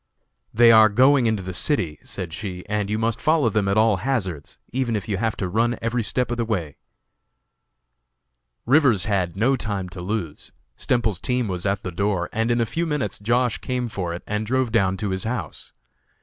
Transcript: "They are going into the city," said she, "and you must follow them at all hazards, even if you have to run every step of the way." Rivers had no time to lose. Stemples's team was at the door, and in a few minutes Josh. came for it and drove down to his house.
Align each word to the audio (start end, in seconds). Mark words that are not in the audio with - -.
"They 0.51 0.71
are 0.71 0.89
going 0.89 1.27
into 1.27 1.43
the 1.43 1.53
city," 1.53 1.99
said 2.03 2.33
she, 2.33 2.65
"and 2.67 2.89
you 2.89 2.97
must 2.97 3.21
follow 3.21 3.49
them 3.51 3.67
at 3.67 3.77
all 3.77 3.97
hazards, 3.97 4.57
even 4.73 4.95
if 4.95 5.07
you 5.07 5.17
have 5.17 5.37
to 5.37 5.47
run 5.47 5.77
every 5.79 6.01
step 6.01 6.31
of 6.31 6.37
the 6.37 6.43
way." 6.43 6.77
Rivers 8.65 9.05
had 9.05 9.35
no 9.37 9.55
time 9.55 9.89
to 9.89 10.01
lose. 10.01 10.53
Stemples's 10.75 11.19
team 11.21 11.47
was 11.47 11.67
at 11.67 11.83
the 11.83 11.91
door, 11.91 12.29
and 12.33 12.49
in 12.49 12.59
a 12.59 12.65
few 12.65 12.87
minutes 12.87 13.19
Josh. 13.19 13.59
came 13.59 13.87
for 13.89 14.11
it 14.11 14.23
and 14.25 14.43
drove 14.47 14.71
down 14.71 14.97
to 14.97 15.11
his 15.11 15.23
house. 15.25 15.71